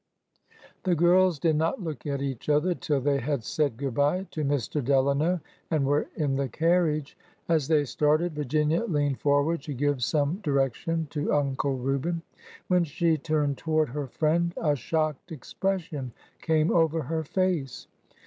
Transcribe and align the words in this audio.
The 0.81 0.95
girls 0.95 1.37
did 1.37 1.57
not 1.57 1.83
look 1.83 2.07
at 2.07 2.23
each 2.23 2.49
other 2.49 2.73
till 2.73 2.99
they 3.01 3.19
had 3.19 3.43
said 3.43 3.77
good 3.77 3.93
by 3.93 4.23
to 4.31 4.43
Mr. 4.43 4.83
Delano 4.83 5.41
and 5.69 5.85
were 5.85 6.07
in 6.15 6.37
the 6.37 6.49
carriage. 6.49 7.15
As 7.47 7.67
they 7.67 7.85
started, 7.85 8.33
Virginia 8.33 8.83
leaned 8.85 9.19
forward 9.19 9.61
to 9.61 9.75
give 9.75 10.03
some 10.03 10.39
direc 10.41 10.73
tion 10.73 11.05
to 11.11 11.31
Uncle 11.35 11.75
Reuben. 11.77 12.23
When 12.67 12.83
she 12.83 13.15
turned 13.15 13.59
toward 13.59 13.89
her 13.89 14.07
friend, 14.07 14.55
a 14.57 14.75
shocked 14.75 15.31
expression 15.31 16.13
came 16.41 16.71
over 16.71 17.03
her 17.03 17.23
face. 17.23 17.85